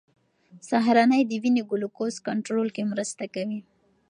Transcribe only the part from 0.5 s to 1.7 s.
سهارنۍ د وینې